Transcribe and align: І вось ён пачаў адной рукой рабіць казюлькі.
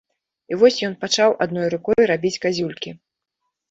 І 0.53 0.57
вось 0.63 0.79
ён 0.87 0.95
пачаў 1.03 1.37
адной 1.47 1.71
рукой 1.77 2.03
рабіць 2.15 2.37
казюлькі. 2.43 3.01